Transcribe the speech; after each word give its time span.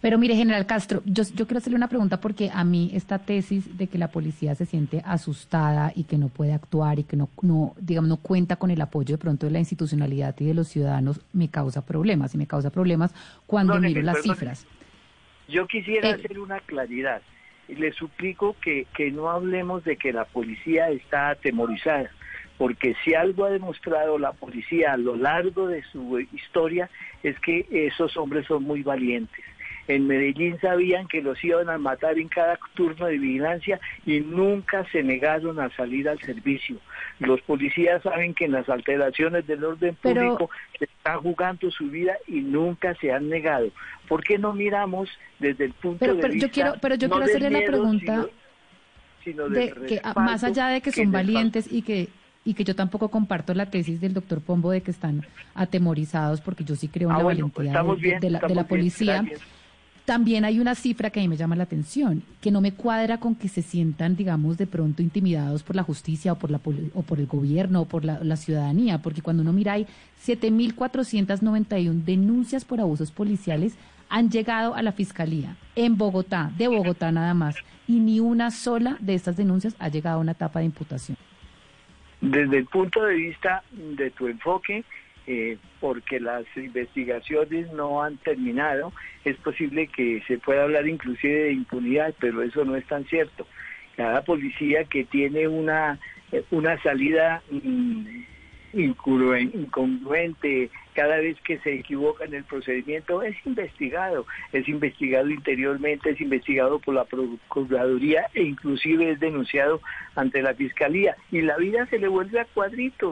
Pero 0.00 0.18
mire, 0.18 0.34
general 0.34 0.66
Castro, 0.66 1.02
yo, 1.04 1.24
yo 1.34 1.46
quiero 1.46 1.58
hacerle 1.58 1.76
una 1.76 1.88
pregunta 1.88 2.20
porque 2.20 2.50
a 2.52 2.64
mí 2.64 2.90
esta 2.94 3.18
tesis 3.18 3.76
de 3.76 3.86
que 3.86 3.98
la 3.98 4.08
policía 4.08 4.54
se 4.54 4.64
siente 4.64 5.02
asustada 5.04 5.92
y 5.94 6.04
que 6.04 6.16
no 6.16 6.28
puede 6.28 6.54
actuar 6.54 6.98
y 6.98 7.04
que 7.04 7.16
no, 7.16 7.28
no, 7.42 7.74
digamos, 7.78 8.08
no 8.08 8.16
cuenta 8.16 8.56
con 8.56 8.70
el 8.70 8.80
apoyo 8.80 9.14
de 9.14 9.18
pronto 9.18 9.46
de 9.46 9.52
la 9.52 9.58
institucionalidad 9.58 10.34
y 10.40 10.46
de 10.46 10.54
los 10.54 10.68
ciudadanos 10.68 11.20
me 11.32 11.48
causa 11.48 11.84
problemas 11.84 12.34
y 12.34 12.38
me 12.38 12.46
causa 12.46 12.70
problemas 12.70 13.14
cuando 13.46 13.78
miro 13.78 14.00
las 14.00 14.22
cifras. 14.22 14.66
Yo 15.48 15.66
quisiera 15.66 16.10
eh, 16.10 16.12
hacer 16.14 16.38
una 16.38 16.60
claridad. 16.60 17.20
Le 17.68 17.92
suplico 17.92 18.56
que, 18.60 18.86
que 18.96 19.10
no 19.10 19.30
hablemos 19.30 19.84
de 19.84 19.96
que 19.96 20.12
la 20.12 20.24
policía 20.24 20.90
está 20.90 21.30
atemorizada 21.30 22.10
porque 22.60 22.94
si 23.02 23.14
algo 23.14 23.46
ha 23.46 23.50
demostrado 23.50 24.18
la 24.18 24.32
policía 24.32 24.92
a 24.92 24.98
lo 24.98 25.16
largo 25.16 25.68
de 25.68 25.82
su 25.84 26.20
historia 26.20 26.90
es 27.22 27.40
que 27.40 27.66
esos 27.70 28.18
hombres 28.18 28.46
son 28.46 28.64
muy 28.64 28.82
valientes. 28.82 29.42
En 29.90 30.06
Medellín 30.06 30.56
sabían 30.60 31.08
que 31.08 31.20
los 31.20 31.42
iban 31.42 31.68
a 31.68 31.76
matar 31.76 32.16
en 32.16 32.28
cada 32.28 32.56
turno 32.74 33.06
de 33.06 33.18
vigilancia 33.18 33.80
y 34.06 34.20
nunca 34.20 34.86
se 34.92 35.02
negaron 35.02 35.58
a 35.58 35.68
salir 35.70 36.08
al 36.08 36.20
servicio. 36.20 36.76
Los 37.18 37.40
policías 37.42 38.00
saben 38.04 38.32
que 38.32 38.44
en 38.44 38.52
las 38.52 38.68
alteraciones 38.68 39.48
del 39.48 39.64
orden 39.64 39.96
público 39.96 40.48
se 40.78 40.84
está 40.84 41.16
jugando 41.16 41.72
su 41.72 41.88
vida 41.88 42.12
y 42.28 42.40
nunca 42.40 42.94
se 43.00 43.12
han 43.12 43.28
negado. 43.28 43.70
¿Por 44.06 44.22
qué 44.22 44.38
no 44.38 44.52
miramos 44.52 45.08
desde 45.40 45.64
el 45.64 45.72
punto 45.72 46.06
de 46.06 46.12
vista? 46.12 46.46
Yo 46.46 46.50
quiero, 46.52 46.74
pero 46.80 46.94
yo 46.94 47.10
quiero 47.10 47.24
hacerle 47.24 47.50
la 47.50 47.66
pregunta. 47.66 48.26
de 49.24 49.74
que 49.88 50.00
más 50.14 50.44
allá 50.44 50.68
de 50.68 50.80
que 50.82 50.92
son 50.92 51.10
valientes 51.10 51.66
y 51.70 51.82
que 51.82 52.08
y 52.44 52.54
que 52.54 52.64
yo 52.64 52.74
tampoco 52.74 53.10
comparto 53.10 53.52
la 53.52 53.66
tesis 53.66 54.00
del 54.00 54.14
doctor 54.14 54.40
Pombo 54.40 54.70
de 54.70 54.82
que 54.82 54.90
están 54.90 55.26
atemorizados 55.54 56.40
porque 56.40 56.64
yo 56.64 56.74
sí 56.74 56.88
creo 56.88 57.10
en 57.10 57.16
ah, 57.16 57.18
la 57.18 57.24
valentía 57.24 58.18
de, 58.18 58.30
la, 58.30 58.64
policía. 58.66 59.24
También 60.10 60.44
hay 60.44 60.58
una 60.58 60.74
cifra 60.74 61.10
que 61.10 61.20
a 61.20 61.22
mí 61.22 61.28
me 61.28 61.36
llama 61.36 61.54
la 61.54 61.62
atención, 61.62 62.24
que 62.40 62.50
no 62.50 62.60
me 62.60 62.72
cuadra 62.72 63.20
con 63.20 63.36
que 63.36 63.46
se 63.46 63.62
sientan, 63.62 64.16
digamos, 64.16 64.58
de 64.58 64.66
pronto 64.66 65.02
intimidados 65.02 65.62
por 65.62 65.76
la 65.76 65.84
justicia 65.84 66.32
o 66.32 66.36
por, 66.36 66.50
la, 66.50 66.60
o 66.94 67.02
por 67.02 67.20
el 67.20 67.28
gobierno 67.28 67.82
o 67.82 67.84
por 67.84 68.04
la, 68.04 68.36
ciudadanía, 68.36 68.98
porque 69.02 69.22
cuando 69.22 69.44
uno 69.44 69.52
mira 69.52 69.74
hay 69.74 69.86
7.491 70.26 72.02
denuncias 72.02 72.64
por 72.64 72.80
abusos 72.80 73.12
policiales 73.12 73.76
han 74.08 74.30
llegado 74.30 74.74
a 74.74 74.82
la 74.82 74.90
fiscalía 74.90 75.54
en 75.76 75.96
Bogotá, 75.96 76.50
de 76.58 76.66
Bogotá 76.66 77.12
nada 77.12 77.32
más, 77.32 77.54
y 77.86 78.00
ni 78.00 78.18
una 78.18 78.50
sola 78.50 78.96
de 78.98 79.14
estas 79.14 79.36
denuncias 79.36 79.76
ha 79.78 79.90
llegado 79.90 80.16
a 80.16 80.22
una 80.22 80.32
etapa 80.32 80.58
de 80.58 80.64
imputación. 80.64 81.16
Desde 82.20 82.58
el 82.58 82.66
punto 82.66 83.04
de 83.04 83.14
vista 83.14 83.62
de 83.70 84.10
tu 84.10 84.26
enfoque, 84.26 84.84
eh, 85.32 85.58
porque 85.78 86.18
las 86.18 86.44
investigaciones 86.56 87.70
no 87.72 88.02
han 88.02 88.16
terminado, 88.16 88.92
es 89.24 89.36
posible 89.36 89.86
que 89.86 90.20
se 90.26 90.38
pueda 90.38 90.64
hablar 90.64 90.88
inclusive 90.88 91.44
de 91.44 91.52
impunidad, 91.52 92.12
pero 92.18 92.42
eso 92.42 92.64
no 92.64 92.74
es 92.74 92.84
tan 92.86 93.04
cierto. 93.04 93.46
Cada 93.96 94.24
policía 94.24 94.82
que 94.86 95.04
tiene 95.04 95.46
una, 95.46 96.00
eh, 96.32 96.42
una 96.50 96.82
salida 96.82 97.44
mm, 97.48 98.22
incongruente, 98.72 100.70
cada 100.94 101.18
vez 101.18 101.40
que 101.42 101.58
se 101.60 101.74
equivoca 101.74 102.24
en 102.24 102.34
el 102.34 102.42
procedimiento, 102.42 103.22
es 103.22 103.36
investigado, 103.46 104.26
es 104.52 104.68
investigado 104.68 105.30
interiormente, 105.30 106.10
es 106.10 106.20
investigado 106.20 106.80
por 106.80 106.94
la 106.94 107.04
Procuraduría 107.04 108.26
e 108.34 108.42
inclusive 108.42 109.12
es 109.12 109.20
denunciado 109.20 109.80
ante 110.16 110.42
la 110.42 110.54
Fiscalía 110.54 111.16
y 111.30 111.42
la 111.42 111.56
vida 111.56 111.86
se 111.86 112.00
le 112.00 112.08
vuelve 112.08 112.40
a 112.40 112.46
cuadritos. 112.46 113.08